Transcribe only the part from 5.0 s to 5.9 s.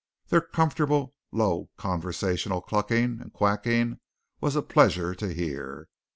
to hear.